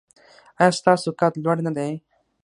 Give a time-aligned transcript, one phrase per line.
[0.59, 1.91] ایا ستاسو قد لوړ نه دی؟